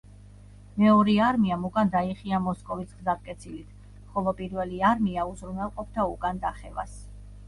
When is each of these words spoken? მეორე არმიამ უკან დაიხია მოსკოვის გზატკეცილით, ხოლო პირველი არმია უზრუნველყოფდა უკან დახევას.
მეორე 0.83 1.13
არმიამ 1.25 1.65
უკან 1.67 1.91
დაიხია 1.95 2.39
მოსკოვის 2.45 2.95
გზატკეცილით, 3.01 3.75
ხოლო 4.15 4.33
პირველი 4.39 4.79
არმია 4.93 5.27
უზრუნველყოფდა 5.35 6.07
უკან 6.15 6.41
დახევას. 6.47 6.97